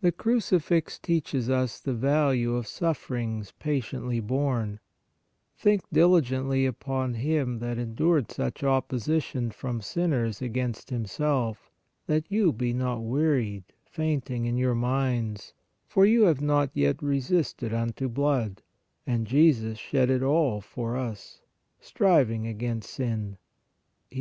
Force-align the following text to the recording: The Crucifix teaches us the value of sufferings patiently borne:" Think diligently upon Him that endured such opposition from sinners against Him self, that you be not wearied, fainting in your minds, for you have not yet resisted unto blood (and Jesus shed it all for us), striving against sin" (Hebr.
The 0.00 0.10
Crucifix 0.10 0.98
teaches 0.98 1.50
us 1.50 1.80
the 1.80 1.92
value 1.92 2.54
of 2.56 2.66
sufferings 2.66 3.52
patiently 3.58 4.18
borne:" 4.18 4.80
Think 5.58 5.82
diligently 5.92 6.64
upon 6.64 7.12
Him 7.12 7.58
that 7.58 7.76
endured 7.76 8.30
such 8.32 8.64
opposition 8.64 9.50
from 9.50 9.82
sinners 9.82 10.40
against 10.40 10.88
Him 10.88 11.04
self, 11.04 11.70
that 12.06 12.24
you 12.32 12.54
be 12.54 12.72
not 12.72 13.00
wearied, 13.02 13.64
fainting 13.84 14.46
in 14.46 14.56
your 14.56 14.74
minds, 14.74 15.52
for 15.86 16.06
you 16.06 16.22
have 16.22 16.40
not 16.40 16.70
yet 16.72 17.02
resisted 17.02 17.74
unto 17.74 18.08
blood 18.08 18.62
(and 19.06 19.26
Jesus 19.26 19.76
shed 19.78 20.08
it 20.08 20.22
all 20.22 20.62
for 20.62 20.96
us), 20.96 21.42
striving 21.78 22.46
against 22.46 22.88
sin" 22.88 23.36
(Hebr. 24.10 24.18